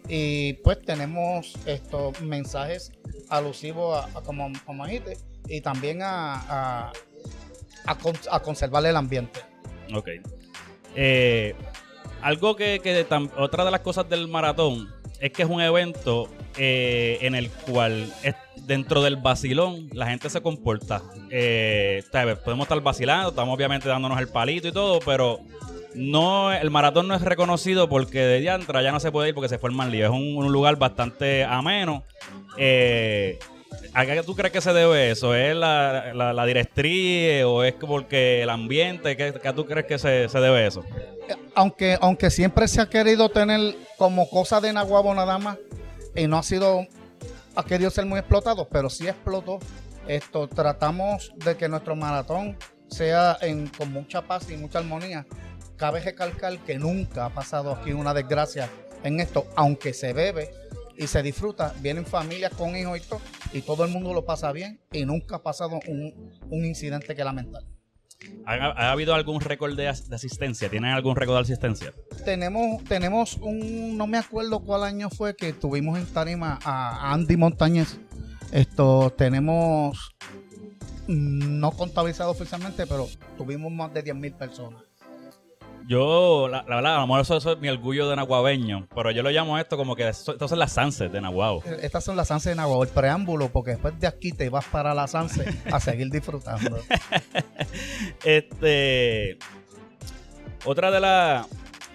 Y 0.08 0.54
pues 0.64 0.82
tenemos 0.82 1.54
estos 1.66 2.20
mensajes 2.22 2.92
alusivos 3.30 4.06
a, 4.16 4.22
como, 4.22 4.52
como 4.66 4.86
y 5.48 5.62
también 5.62 6.02
a, 6.02 6.92
a, 7.86 8.40
conservar 8.42 8.86
el 8.86 8.96
ambiente. 8.96 9.40
Ok. 9.94 10.10
Eh, 10.96 11.56
algo 12.22 12.56
que, 12.56 12.80
que 12.82 13.06
otra 13.38 13.66
de 13.66 13.72
las 13.72 13.82
cosas 13.82 14.08
del 14.10 14.28
maratón 14.28 14.90
es 15.20 15.32
que 15.32 15.44
es 15.44 15.50
un 15.50 15.62
evento 15.62 16.30
eh, 16.58 17.18
en 17.22 17.34
el 17.34 17.50
cual 17.50 18.14
dentro 18.66 19.02
del 19.02 19.18
vacilón 19.18 19.90
la 19.94 20.08
gente 20.08 20.30
se 20.30 20.42
comporta. 20.42 21.02
Eh, 21.30 22.04
podemos 22.44 22.66
estar 22.66 22.82
vacilando, 22.82 23.30
estamos 23.30 23.56
obviamente 23.56 23.90
dándonos 23.90 24.20
el 24.20 24.28
palito 24.28 24.68
y 24.68 24.72
todo, 24.72 25.00
pero 25.00 25.40
no 25.96 26.52
el 26.52 26.70
maratón 26.72 27.08
no 27.08 27.16
es 27.16 27.22
reconocido 27.22 27.90
porque 27.90 28.20
de 28.20 28.40
diantra 28.40 28.82
ya 28.82 28.92
no 28.92 29.00
se 29.00 29.12
puede 29.12 29.30
ir 29.30 29.36
porque 29.36 29.50
se 29.50 29.58
forma 29.58 29.86
el 29.86 29.92
lío. 29.92 30.06
Es 30.06 30.12
un, 30.12 30.52
lugar 30.52 30.78
bastante 30.78 31.44
ameno. 31.44 32.04
Eh, 32.58 33.40
¿A 33.94 34.06
qué 34.06 34.24
tú 34.24 34.36
crees 34.36 34.52
que 34.52 34.62
se 34.62 34.74
debe 34.74 35.12
eso? 35.12 35.36
¿Es 35.36 35.56
la, 35.56 36.14
la, 36.14 36.46
directriz 36.46 37.44
o 37.44 37.64
es 37.64 37.74
porque 37.74 38.42
el 38.42 38.50
ambiente? 38.50 39.16
¿Qué, 39.16 39.34
qué 39.34 39.54
tú 39.54 39.66
crees 39.66 39.86
que 39.86 40.00
se, 40.00 40.30
se, 40.30 40.40
debe 40.40 40.66
eso? 40.66 40.84
Aunque, 41.54 41.98
aunque 42.02 42.32
siempre 42.32 42.68
se 42.68 42.82
ha 42.82 42.90
querido 42.90 43.30
tener 43.30 43.76
como 43.98 44.28
cosa 44.30 44.60
de 44.60 44.74
Nahuabo 44.74 45.14
nada 45.14 45.38
más 45.38 45.58
y 46.16 46.26
no 46.26 46.38
ha 46.38 46.44
sido, 46.44 46.88
ha 47.56 47.66
querido 47.66 47.92
ser 47.92 48.06
muy 48.06 48.20
explotado, 48.20 48.68
pero 48.68 48.90
sí 48.90 49.08
explotó. 49.08 49.60
Esto 50.08 50.48
tratamos 50.48 51.32
de 51.36 51.56
que 51.56 51.70
nuestro 51.70 51.96
maratón 51.96 52.58
sea 52.88 53.38
en, 53.42 53.68
con 53.68 53.92
mucha 53.92 54.22
paz 54.22 54.50
y 54.50 54.58
mucha 54.58 54.80
armonía. 54.80 55.26
Cabe 55.78 56.00
recalcar 56.02 56.58
que 56.60 56.78
nunca 56.78 57.26
ha 57.26 57.30
pasado 57.30 57.72
aquí 57.72 57.92
una 57.94 58.14
desgracia 58.14 58.70
en 59.04 59.20
esto, 59.20 59.48
aunque 59.56 59.94
se 59.94 60.14
bebe 60.14 60.52
y 60.98 61.08
se 61.08 61.24
disfruta, 61.24 61.74
vienen 61.80 62.06
familias 62.06 62.54
con 62.54 62.76
hijos 62.76 62.98
y 62.98 63.02
todo, 63.02 63.22
y 63.52 63.62
todo 63.62 63.86
el 63.86 63.92
mundo 63.92 64.14
lo 64.14 64.26
pasa 64.26 64.52
bien 64.52 64.80
y 64.92 65.06
nunca 65.06 65.38
ha 65.38 65.44
pasado 65.44 65.80
un, 65.88 66.32
un 66.50 66.66
incidente 66.66 67.16
que 67.16 67.24
lamentar. 67.24 67.64
¿Ha, 68.46 68.92
habido 68.92 69.14
algún 69.14 69.42
récord 69.42 69.76
de, 69.76 69.88
asistencia? 69.88 70.70
¿Tienen 70.70 70.92
algún 70.92 71.16
récord 71.16 71.36
de 71.36 71.42
asistencia? 71.42 71.94
Tenemos, 72.26 72.84
tenemos 72.84 73.38
un, 73.38 73.98
no 73.98 74.08
me 74.08 74.18
acuerdo 74.18 74.60
cuál 74.60 74.84
año 74.84 75.10
fue 75.10 75.36
que 75.36 75.54
tuvimos 75.54 75.98
en 75.98 76.06
Tarima 76.06 76.60
a 76.64 77.14
Andy 77.14 77.38
Montañez. 77.38 78.00
Esto 78.52 79.14
tenemos, 79.18 80.16
no 81.08 81.72
contabilizado 81.72 82.32
oficialmente, 82.32 82.86
pero 82.86 83.08
tuvimos 83.38 83.72
más 83.72 83.94
de 83.94 84.04
10.000 84.04 84.38
personas. 84.38 84.84
Yo, 85.88 86.48
la, 86.50 86.64
verdad, 86.64 86.98
a 86.98 87.00
lo 87.00 87.08
mejor 87.08 87.22
eso, 87.22 87.38
es 87.38 87.60
mi 87.60 87.70
orgullo 87.70 88.10
de 88.10 88.16
nahuabeño, 88.16 88.88
pero 88.96 89.12
yo 89.12 89.22
lo 89.22 89.30
llamo 89.30 89.58
esto 89.58 89.76
como 89.76 89.96
que 89.96 90.08
esto 90.08 90.48
son 90.48 90.60
las 90.60 90.72
Sanse 90.72 91.10
de 91.10 91.20
Nahuabo. 91.20 91.64
Estas 91.82 92.04
son 92.04 92.16
las 92.16 92.30
Sanse 92.30 92.50
de 92.50 92.56
Nahuabo, 92.56 92.84
el 92.84 92.90
preámbulo, 92.90 93.50
porque 93.50 93.72
después 93.72 94.00
de 94.00 94.08
aquí 94.08 94.32
te 94.32 94.50
vas 94.50 94.66
para 94.66 94.94
la 94.94 95.08
Sanse 95.08 95.46
a 95.72 95.80
seguir 95.80 96.10
disfrutando. 96.10 96.78
este. 98.24 99.38
Otra 100.66 100.92
de 100.92 101.00
las 101.02 101.48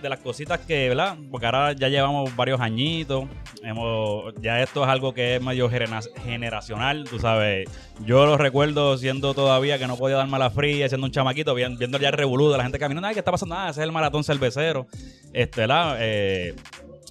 de 0.02 0.08
las 0.08 0.20
cositas 0.20 0.60
que, 0.60 0.88
¿verdad? 0.88 1.16
Porque 1.30 1.46
ahora 1.46 1.72
ya 1.72 1.88
llevamos 1.88 2.34
varios 2.36 2.60
añitos. 2.60 3.24
Hemos, 3.62 4.34
ya 4.40 4.62
esto 4.62 4.82
es 4.82 4.88
algo 4.88 5.12
que 5.12 5.36
es 5.36 5.42
medio 5.42 5.68
generacional, 5.68 7.04
tú 7.08 7.18
sabes. 7.18 7.68
Yo 8.04 8.24
lo 8.26 8.36
recuerdo 8.36 8.96
siendo 8.96 9.34
todavía 9.34 9.78
que 9.78 9.86
no 9.86 9.96
podía 9.96 10.16
darme 10.16 10.38
la 10.38 10.50
fría, 10.50 10.88
siendo 10.88 11.06
un 11.06 11.12
chamaquito, 11.12 11.54
viendo 11.54 11.98
ya 11.98 12.08
el 12.08 12.14
revolú 12.14 12.50
de 12.50 12.58
la 12.58 12.62
gente 12.64 12.78
caminando. 12.78 13.08
Ay, 13.08 13.14
¿qué 13.14 13.20
está 13.20 13.32
pasando? 13.32 13.54
Nada, 13.54 13.70
ese 13.70 13.80
es 13.80 13.84
el 13.84 13.92
maratón 13.92 14.24
cervecero. 14.24 14.86
Este, 15.32 15.62
¿verdad? 15.62 15.96
Eh, 16.00 16.54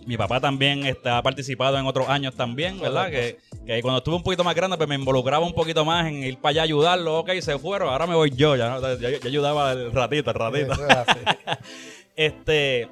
mi 0.08 0.18
papá 0.18 0.40
también 0.40 0.86
está, 0.86 1.18
ha 1.18 1.22
participado 1.22 1.78
en 1.78 1.86
otros 1.86 2.08
años 2.08 2.34
también, 2.34 2.80
¿verdad? 2.80 3.12
Que, 3.12 3.38
que, 3.66 3.82
cuando 3.82 3.98
estuve 3.98 4.16
un 4.16 4.24
poquito 4.24 4.44
más 4.44 4.56
grande, 4.56 4.78
pues 4.78 4.88
me 4.88 4.96
involucraba 4.96 5.46
un 5.46 5.54
poquito 5.54 5.84
más 5.84 6.08
en 6.08 6.24
ir 6.24 6.38
para 6.38 6.52
allá 6.52 6.62
a 6.62 6.64
ayudarlo. 6.64 7.20
Ok, 7.20 7.32
se 7.42 7.60
fueron, 7.60 7.90
ahora 7.90 8.08
me 8.08 8.16
voy 8.16 8.32
yo. 8.32 8.56
Ya, 8.56 8.80
yo, 8.80 9.10
ayudaba 9.26 9.74
el 9.74 9.92
ratito, 9.92 10.32
el 10.32 10.36
ratito. 10.36 10.74
este, 12.16 12.90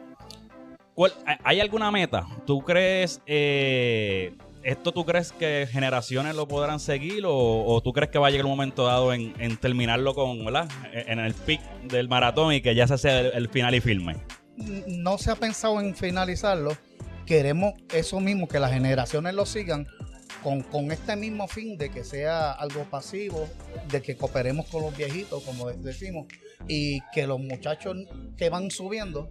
¿Hay 1.44 1.60
alguna 1.62 1.90
meta? 1.90 2.28
¿Tú 2.46 2.60
crees... 2.60 3.22
Eh, 3.26 4.36
¿Esto 4.64 4.92
tú 4.92 5.06
crees 5.06 5.32
que 5.32 5.68
generaciones 5.72 6.36
lo 6.36 6.48
podrán 6.48 6.80
seguir 6.80 7.24
o, 7.28 7.80
tú 7.84 7.94
crees 7.94 8.10
que 8.10 8.18
va 8.18 8.30
a 8.30 8.32
llegar 8.32 8.46
un 8.48 8.52
momento 8.54 8.88
dado 8.88 9.14
en, 9.14 9.58
terminarlo 9.58 10.16
con, 10.16 10.44
¿verdad? 10.44 10.68
En 10.92 11.20
el 11.20 11.36
pic 11.36 11.62
del 11.84 12.10
maratón 12.10 12.52
y 12.52 12.62
que 12.62 12.74
ya 12.74 12.88
se 12.88 12.98
sea 12.98 13.20
el, 13.20 13.48
final 13.48 13.76
y 13.76 13.80
filme? 13.80 14.16
No 14.58 15.20
se 15.20 15.30
ha 15.30 15.36
pensado 15.36 15.80
en 15.80 15.96
finalizarlo, 15.96 16.76
queremos 17.26 17.74
eso 17.94 18.20
mismo, 18.20 18.48
que 18.48 18.60
las 18.60 18.72
generaciones 18.72 19.34
lo 19.34 19.46
sigan 19.46 19.88
con, 20.44 20.62
con, 20.62 20.92
este 20.92 21.16
mismo 21.16 21.48
fin 21.48 21.78
de 21.78 21.90
que 21.90 22.04
sea 22.04 22.52
algo 22.52 22.84
pasivo, 22.84 23.48
de 23.90 24.02
que 24.02 24.16
cooperemos 24.16 24.68
con 24.68 24.84
los 24.84 24.96
viejitos, 24.96 25.44
como 25.44 25.72
decimos, 25.72 26.28
y 26.68 27.00
que 27.14 27.28
los 27.28 27.40
muchachos 27.40 27.98
que 28.38 28.50
van 28.50 28.70
subiendo, 28.70 29.30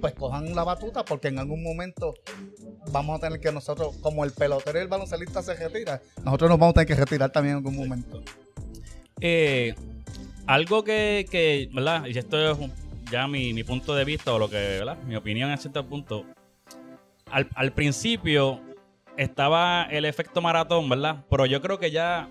pues 0.00 0.14
cojan 0.14 0.54
la 0.54 0.64
batuta, 0.64 1.04
porque 1.04 1.28
en 1.28 1.38
algún 1.38 1.62
momento 1.62 2.14
vamos 2.90 3.18
a 3.18 3.20
tener 3.20 3.40
que 3.40 3.52
nosotros, 3.52 3.96
como 4.00 4.24
el 4.24 4.32
pelotero 4.32 4.78
y 4.78 4.82
el 4.82 4.88
baloncelista 4.88 5.42
se 5.42 5.54
retira, 5.54 6.02
nosotros 6.24 6.50
nos 6.50 6.58
vamos 6.58 6.72
a 6.72 6.74
tener 6.74 6.88
que 6.88 6.94
retirar 6.94 7.30
también 7.30 7.58
en 7.58 7.58
algún 7.58 7.76
momento. 7.76 8.22
Eh, 9.20 9.74
algo 10.46 10.82
que, 10.82 11.26
que, 11.30 11.68
¿verdad? 11.72 12.06
Y 12.06 12.18
esto 12.18 12.50
es 12.50 12.58
ya 13.10 13.28
mi, 13.28 13.52
mi 13.52 13.62
punto 13.62 13.94
de 13.94 14.04
vista 14.04 14.32
o 14.32 14.38
lo 14.38 14.48
que, 14.48 14.56
¿verdad? 14.56 14.98
Mi 15.04 15.14
opinión 15.14 15.50
en 15.50 15.58
cierto 15.58 15.86
punto 15.86 16.24
al, 17.32 17.72
principio 17.72 18.60
estaba 19.16 19.84
el 19.90 20.04
efecto 20.04 20.40
maratón, 20.40 20.88
¿verdad? 20.88 21.24
Pero 21.30 21.46
yo 21.46 21.60
creo 21.60 21.78
que 21.78 21.90
ya 21.90 22.28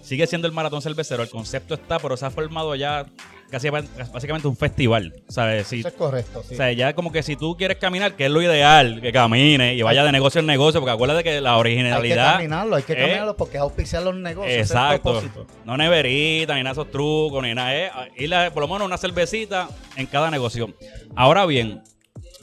sigue 0.00 0.26
siendo 0.26 0.46
el 0.46 0.52
maratón 0.52 0.82
cervecero, 0.82 1.22
el 1.22 1.30
concepto 1.30 1.74
está, 1.74 1.98
pero 1.98 2.16
se 2.16 2.26
ha 2.26 2.30
formado 2.30 2.74
ya 2.74 3.06
casi 3.50 3.70
básicamente 3.70 4.48
un 4.48 4.56
festival, 4.56 5.14
¿sabes? 5.28 5.72
Eso 5.72 5.88
es 5.88 5.94
correcto, 5.94 6.42
sí. 6.42 6.54
O 6.54 6.56
sea, 6.56 6.72
ya 6.72 6.92
como 6.92 7.12
que 7.12 7.22
si 7.22 7.36
tú 7.36 7.56
quieres 7.56 7.78
caminar, 7.78 8.16
que 8.16 8.24
es 8.24 8.30
lo 8.30 8.42
ideal, 8.42 9.00
que 9.00 9.12
camine 9.12 9.74
y 9.74 9.82
vaya 9.82 10.02
de 10.02 10.12
negocio 10.12 10.40
en 10.40 10.46
negocio, 10.46 10.80
porque 10.80 10.92
acuérdate 10.92 11.22
que 11.22 11.40
la 11.40 11.56
originalidad... 11.56 12.26
Hay 12.26 12.32
que 12.32 12.36
caminarlo, 12.38 12.76
hay 12.76 12.82
que 12.82 12.96
caminarlo 12.96 13.36
porque 13.36 13.58
es 13.58 13.62
auspiciar 13.62 14.02
los 14.02 14.16
negocios. 14.16 14.58
Exacto. 14.58 15.22
no 15.64 15.76
neverita, 15.76 16.54
ni 16.54 16.62
nada 16.62 16.74
de 16.74 16.80
esos 16.80 16.90
trucos, 16.90 17.42
ni 17.42 17.54
nada. 17.54 17.74
Es 17.74 17.92
ir 18.16 18.34
por 18.52 18.62
lo 18.62 18.68
menos 18.68 18.86
una 18.86 18.98
cervecita 18.98 19.68
en 19.96 20.06
cada 20.06 20.30
negocio. 20.30 20.74
Ahora 21.14 21.46
bien, 21.46 21.82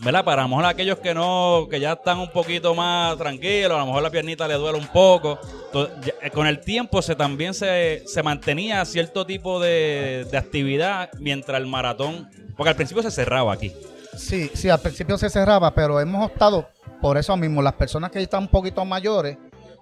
¿verdad? 0.03 0.25
Para 0.25 0.41
a 0.41 0.45
lo 0.45 0.49
mejor 0.49 0.65
aquellos 0.65 0.97
que 0.99 1.13
no, 1.13 1.67
que 1.69 1.79
ya 1.79 1.93
están 1.93 2.19
un 2.19 2.31
poquito 2.31 2.73
más 2.73 3.17
tranquilos, 3.17 3.73
a 3.73 3.79
lo 3.79 3.85
mejor 3.85 4.01
la 4.01 4.09
piernita 4.09 4.47
le 4.47 4.55
duele 4.55 4.79
un 4.79 4.87
poco. 4.87 5.39
Eh, 5.73 6.31
con 6.31 6.47
el 6.47 6.59
tiempo 6.59 7.01
se 7.01 7.15
también 7.15 7.53
se, 7.53 8.03
mantenía 8.23 8.83
cierto 8.85 9.25
tipo 9.25 9.59
de, 9.59 10.27
actividad 10.33 11.09
mientras 11.19 11.61
el 11.61 11.67
maratón, 11.67 12.29
porque 12.57 12.69
al 12.69 12.75
principio 12.75 13.03
se 13.03 13.11
cerraba 13.11 13.53
aquí. 13.53 13.73
Sí, 14.17 14.49
sí, 14.53 14.69
al 14.69 14.79
principio 14.79 15.17
se 15.17 15.29
cerraba, 15.29 15.73
pero 15.73 15.99
hemos 15.99 16.25
optado 16.25 16.67
por 16.99 17.17
eso 17.17 17.37
mismo. 17.37 17.61
Las 17.61 17.73
personas 17.73 18.11
que 18.11 18.21
están 18.21 18.43
un 18.43 18.49
poquito 18.49 18.83
mayores, 18.83 19.37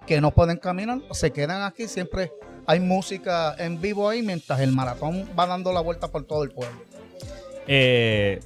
que 0.06 0.20
no 0.20 0.30
pueden 0.30 0.58
caminar, 0.58 1.00
se 1.12 1.32
quedan 1.32 1.62
aquí. 1.62 1.88
Siempre 1.88 2.30
hay 2.66 2.78
música 2.78 3.54
en 3.58 3.80
vivo 3.80 4.08
ahí 4.08 4.22
mientras 4.22 4.60
el 4.60 4.72
maratón 4.72 5.28
va 5.38 5.46
dando 5.46 5.72
la 5.72 5.80
vuelta 5.80 6.08
por 6.08 6.24
todo 6.24 6.44
el 6.44 6.50
pueblo. 6.50 6.78
Eh, 7.66 8.40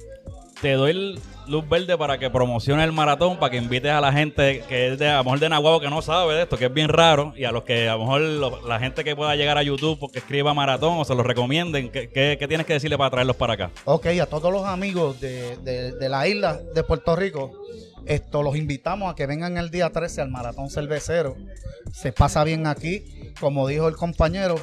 te 0.61 0.73
doy 0.73 0.91
el, 0.91 1.19
luz 1.47 1.67
verde 1.67 1.97
para 1.97 2.17
que 2.17 2.29
promocione 2.29 2.83
el 2.83 2.91
maratón, 2.91 3.37
para 3.37 3.51
que 3.51 3.57
invites 3.57 3.91
a 3.91 4.01
la 4.01 4.11
gente 4.11 4.63
que 4.67 4.93
es 4.93 4.99
de, 4.99 5.09
a 5.09 5.17
lo 5.17 5.23
mejor 5.25 5.39
de 5.39 5.49
Nahuatl 5.49 5.83
que 5.83 5.89
no 5.89 6.01
sabe 6.01 6.35
de 6.35 6.43
esto, 6.43 6.57
que 6.57 6.65
es 6.65 6.73
bien 6.73 6.89
raro, 6.89 7.33
y 7.35 7.45
a 7.45 7.51
los 7.51 7.63
que 7.63 7.89
a 7.89 7.93
lo 7.93 7.99
mejor 7.99 8.21
la 8.65 8.79
gente 8.79 9.03
que 9.03 9.15
pueda 9.15 9.35
llegar 9.35 9.57
a 9.57 9.63
YouTube 9.63 9.99
porque 9.99 10.19
escriba 10.19 10.53
maratón 10.53 10.99
o 10.99 11.05
se 11.05 11.15
lo 11.15 11.23
recomienden, 11.23 11.89
¿qué, 11.89 12.45
tienes 12.47 12.65
que 12.65 12.73
decirle 12.73 12.97
para 12.97 13.09
traerlos 13.09 13.35
para 13.35 13.53
acá? 13.53 13.71
Ok, 13.85 14.07
a 14.07 14.25
todos 14.25 14.51
los 14.51 14.65
amigos 14.65 15.19
de, 15.19 15.57
de, 15.57 16.09
la 16.09 16.27
isla 16.27 16.59
de 16.73 16.83
Puerto 16.83 17.15
Rico, 17.15 17.51
esto 18.05 18.43
los 18.43 18.55
invitamos 18.55 19.11
a 19.11 19.15
que 19.15 19.25
vengan 19.25 19.57
el 19.57 19.69
día 19.69 19.89
13 19.89 20.21
al 20.21 20.29
maratón 20.29 20.69
cervecero. 20.69 21.35
Se 21.91 22.11
pasa 22.11 22.43
bien 22.43 22.67
aquí, 22.67 23.33
como 23.39 23.67
dijo 23.67 23.87
el 23.87 23.95
compañero, 23.95 24.55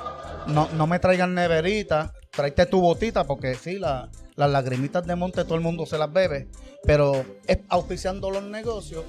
no, 0.46 0.68
no 0.72 0.86
me 0.86 0.98
traigan 0.98 1.34
neverita, 1.34 2.12
tráete 2.30 2.66
tu 2.66 2.80
botita 2.80 3.24
porque 3.24 3.54
sí, 3.54 3.78
la, 3.78 4.08
las 4.36 4.50
lagrimitas 4.50 5.06
de 5.06 5.16
monte 5.16 5.44
todo 5.44 5.54
el 5.54 5.60
mundo 5.60 5.86
se 5.86 5.98
las 5.98 6.12
bebe, 6.12 6.48
pero 6.84 7.24
es 7.46 7.58
auspiciando 7.68 8.30
los 8.30 8.42
negocios 8.42 9.04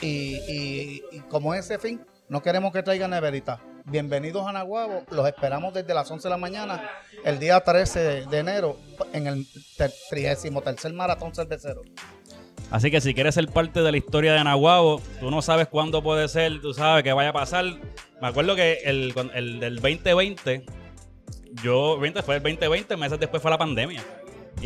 y, 0.00 1.00
como 1.28 1.54
ese 1.54 1.78
fin, 1.78 2.00
no 2.28 2.42
queremos 2.42 2.72
que 2.72 2.82
traigan 2.82 3.10
neverita. 3.10 3.60
Bienvenidos 3.86 4.46
a 4.46 4.52
Nahuabo, 4.52 5.04
los 5.10 5.26
esperamos 5.26 5.72
desde 5.72 5.94
las 5.94 6.10
11 6.10 6.26
de 6.26 6.30
la 6.30 6.36
mañana, 6.36 6.90
el 7.24 7.38
día 7.38 7.60
13 7.60 8.26
de, 8.26 8.38
enero, 8.38 8.76
en 9.12 9.26
el 9.28 9.46
33 9.76 10.92
Maratón 10.92 11.34
Cervecero. 11.34 11.82
Así 12.70 12.90
que 12.90 13.00
si 13.00 13.14
quieres 13.14 13.36
ser 13.36 13.46
parte 13.46 13.80
de 13.80 13.92
la 13.92 13.96
historia 13.96 14.34
de 14.34 14.42
Nahuabo, 14.42 15.00
tú 15.20 15.30
no 15.30 15.40
sabes 15.40 15.68
cuándo 15.68 16.02
puede 16.02 16.28
ser, 16.28 16.60
tú 16.60 16.74
sabes 16.74 17.04
que 17.04 17.12
vaya 17.12 17.30
a 17.30 17.32
pasar. 17.32 17.64
Me 18.20 18.26
acuerdo 18.26 18.56
que 18.56 18.80
el, 18.84 19.14
el 19.34 19.60
del 19.60 19.76
2020, 19.76 20.66
yo, 21.62 21.96
20 22.00 22.22
fue 22.24 22.36
el 22.36 22.42
2020, 22.42 22.96
meses 22.96 23.20
después 23.20 23.40
fue 23.40 23.52
la 23.52 23.58
pandemia. 23.58 24.02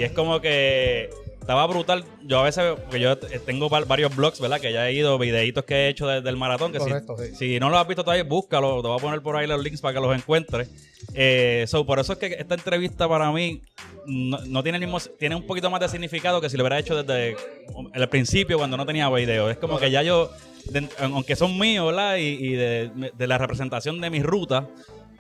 Y 0.00 0.04
es 0.04 0.12
como 0.12 0.40
que 0.40 1.10
estaba 1.40 1.66
brutal. 1.66 2.06
Yo 2.22 2.38
a 2.38 2.44
veces, 2.44 2.72
porque 2.80 3.00
yo 3.00 3.18
tengo 3.18 3.68
varios 3.68 4.16
blogs, 4.16 4.40
¿verdad? 4.40 4.58
Que 4.58 4.72
ya 4.72 4.88
he 4.88 4.94
ido, 4.94 5.18
videitos 5.18 5.62
que 5.64 5.74
he 5.74 5.88
hecho 5.90 6.06
desde 6.06 6.26
el 6.30 6.38
maratón. 6.38 6.72
Que 6.72 6.78
Correcto, 6.78 7.18
si, 7.18 7.34
si, 7.34 7.60
no 7.60 7.68
los 7.68 7.78
has 7.78 7.86
visto 7.86 8.02
todavía, 8.02 8.24
búscalo. 8.24 8.80
Te 8.80 8.88
voy 8.88 8.96
a 8.96 9.02
poner 9.02 9.20
por 9.20 9.36
ahí 9.36 9.46
los 9.46 9.62
links 9.62 9.82
para 9.82 9.92
que 9.92 10.00
los 10.00 10.16
encuentres. 10.16 10.70
Eh, 11.12 11.66
por 11.86 11.98
eso 11.98 12.14
es 12.14 12.18
que 12.18 12.28
esta 12.28 12.54
entrevista 12.54 13.06
para 13.10 13.30
mí 13.30 13.60
no, 14.06 14.62
tiene 14.62 14.78
el 14.78 14.84
mismo, 14.84 15.00
tiene 15.18 15.34
un 15.34 15.46
poquito 15.46 15.68
más 15.68 15.80
de 15.80 15.90
significado 15.90 16.40
que 16.40 16.48
si 16.48 16.56
lo 16.56 16.62
hubiera 16.62 16.78
hecho 16.78 16.96
desde 16.96 17.36
el 17.92 18.08
principio 18.08 18.56
cuando 18.56 18.78
no 18.78 18.86
tenía 18.86 19.10
video. 19.10 19.50
Es 19.50 19.58
como 19.58 19.78
que 19.78 19.90
ya 19.90 20.02
yo, 20.02 20.30
aunque 20.98 21.36
son 21.36 21.58
míos, 21.58 21.88
¿verdad? 21.88 22.16
Y, 22.16 22.22
y 22.22 22.52
de, 22.54 23.12
de 23.14 23.26
la 23.26 23.36
representación 23.36 24.00
de 24.00 24.08
mis 24.08 24.22
rutas, 24.22 24.64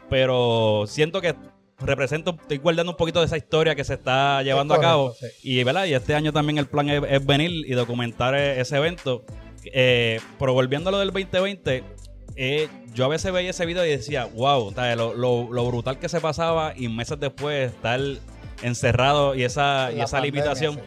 pero 0.08 0.86
siento 0.86 1.20
que 1.20 1.34
represento, 1.80 2.36
estoy 2.40 2.58
guardando 2.58 2.92
un 2.92 2.96
poquito 2.96 3.20
de 3.20 3.26
esa 3.26 3.36
historia 3.36 3.74
que 3.74 3.84
se 3.84 3.94
está 3.94 4.42
llevando 4.42 4.74
a 4.74 4.80
cabo. 4.80 5.14
Y, 5.42 5.62
¿verdad? 5.64 5.86
y 5.86 5.94
este 5.94 6.14
año 6.14 6.32
también 6.32 6.58
el 6.58 6.66
plan 6.66 6.88
es, 6.88 7.24
venir 7.24 7.50
y 7.50 7.72
documentar 7.72 8.34
e, 8.34 8.60
ese 8.60 8.76
evento. 8.76 9.24
Eh, 9.64 10.20
pero 10.38 10.52
volviendo 10.52 10.88
a 10.88 10.92
lo 10.92 10.98
del 10.98 11.08
2020, 11.08 11.84
eh, 12.36 12.68
yo 12.94 13.04
a 13.04 13.08
veces 13.08 13.32
veía 13.32 13.50
ese 13.50 13.66
video 13.66 13.84
y 13.84 13.90
decía, 13.90 14.26
wow, 14.26 14.72
lo, 15.06 15.66
brutal 15.66 15.98
que 15.98 16.08
se 16.08 16.20
pasaba 16.20 16.74
y 16.76 16.88
meses 16.88 17.18
después 17.20 17.72
estar 17.72 18.00
encerrado 18.62 19.34
y 19.34 19.44
esa, 19.44 19.90
y 19.92 20.00
esa 20.00 20.20
limitación. 20.20 20.80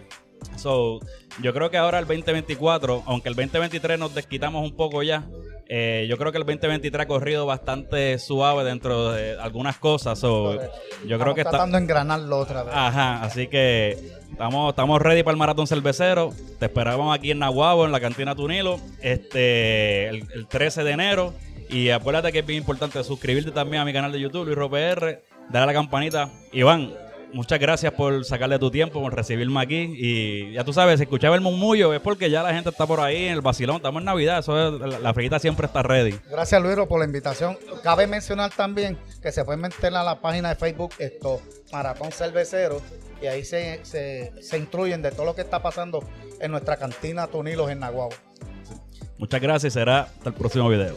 So, 0.58 1.00
yo 1.42 1.54
creo 1.54 1.72
que 1.72 1.78
ahora 1.78 2.00
el 2.00 2.06
2024, 2.06 3.04
aunque 3.06 3.30
el 3.30 3.36
2023 3.36 3.98
nos 3.98 4.14
desquitamos 4.14 4.64
un 4.64 4.76
poco 4.76 5.04
ya, 5.04 5.26
eh, 5.68 6.06
yo 6.10 6.18
creo 6.18 6.32
que 6.32 6.38
el 6.38 6.46
2023 6.46 7.02
ha 7.02 7.08
corrido 7.08 7.46
bastante 7.46 8.20
suave 8.20 8.64
dentro 8.64 9.12
de 9.12 9.40
algunas 9.40 9.78
cosas. 9.78 10.20
yo 10.22 10.60
creo 11.06 11.34
que 11.34 11.42
está 11.42 11.52
tratando 11.52 11.78
de 11.78 11.84
engranarlo 11.84 12.40
otra 12.40 12.64
vez. 12.64 12.74
Ajá, 12.76 13.24
así 13.24 13.48
que 13.48 13.92
estamos, 14.32 14.70
estamos 14.70 15.02
ready 15.02 15.24
para 15.24 15.34
el 15.34 15.40
maratón 15.40 15.68
cervecero. 15.68 16.32
Te 16.60 16.66
esperamos 16.66 17.16
aquí 17.16 17.32
en 17.32 17.40
Nahuabo, 17.40 17.86
en 17.86 17.92
la 17.92 18.00
cantina 18.00 18.36
Tunilo, 18.36 18.80
este, 19.02 20.10
el, 20.10 20.48
13 20.48 20.84
de 20.84 20.92
enero. 20.92 21.34
Y 21.70 21.90
acuérdate 21.90 22.32
que 22.32 22.40
es 22.40 22.46
bien 22.46 22.60
importante 22.60 23.04
suscribirte 23.04 23.52
también 23.52 23.82
a 23.82 23.86
mi 23.86 23.94
canal 23.94 24.12
de 24.12 24.20
YouTube, 24.20 24.46
Luis 24.46 24.58
R, 24.58 25.24
darle 25.50 25.64
a 25.64 25.66
la 25.66 25.74
campanita. 25.74 26.30
Iván, 26.52 26.92
muchas 27.34 27.60
gracias 27.60 27.92
por 27.94 28.24
sacarle 28.24 28.60
tu 28.60 28.72
tiempo, 28.72 29.02
por 29.02 29.14
recibirme 29.14 29.62
aquí. 29.62 29.94
Y 29.96 30.54
ya 30.54 30.64
tú 30.64 30.74
sabes, 30.74 31.00
si 31.00 31.04
escuchaba 31.04 31.36
el 31.36 31.42
murmullo 31.42 31.94
es 31.94 32.00
porque 32.00 32.30
ya 32.30 32.44
la 32.44 32.54
gente 32.54 32.70
está 32.70 32.86
por 32.86 33.00
ahí 33.00 33.26
en 33.26 33.34
el 33.34 33.42
vacilón. 33.42 33.78
Estamos 33.78 34.02
en 34.02 34.06
Navidad, 34.06 34.40
eso 34.40 34.86
es, 34.86 35.02
la 35.02 35.14
frita 35.14 35.40
siempre 35.40 35.66
está 35.66 35.84
ready. 35.84 36.18
Gracias, 36.30 36.62
Luis, 36.62 36.78
por 36.88 37.00
la 37.00 37.06
invitación. 37.06 37.58
Cabe 37.84 38.08
mencionar 38.08 38.52
también 38.52 38.98
que 39.22 39.32
se 39.32 39.44
puede 39.44 39.58
meter 39.58 39.94
a 39.96 40.04
la 40.04 40.22
página 40.22 40.50
de 40.50 40.56
Facebook 40.56 40.94
esto, 41.00 41.42
Maratón 41.72 42.12
Cervecero, 42.12 42.82
y 43.22 43.28
ahí 43.28 43.44
se, 43.44 43.84
se, 43.84 44.58
instruyen 44.58 45.02
de 45.02 45.12
todo 45.12 45.26
lo 45.26 45.36
que 45.36 45.42
está 45.42 45.62
pasando 45.62 46.04
en 46.40 46.52
nuestra 46.52 46.78
cantina 46.78 47.28
Tunilos 47.28 47.70
en 47.70 47.80
Naguabo. 47.80 48.14
Muchas 49.18 49.42
gracias 49.42 49.74
y 49.74 49.80
será 49.80 50.02
hasta 50.02 50.30
el 50.30 50.36
próximo 50.36 50.70
video. 50.70 50.96